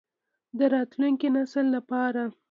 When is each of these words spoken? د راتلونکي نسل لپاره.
د 0.57 0.59
راتلونکي 0.73 1.27
نسل 1.35 1.65
لپاره. 1.75 2.21